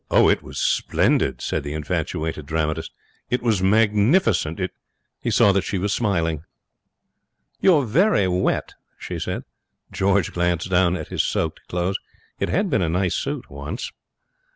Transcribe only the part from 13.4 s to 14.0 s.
once.